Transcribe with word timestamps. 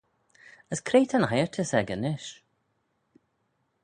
As 0.73 0.79
cre 0.87 1.01
ta'n 1.09 1.27
eiyrtys 1.29 1.71
echey 1.79 1.99
nish? 2.03 2.31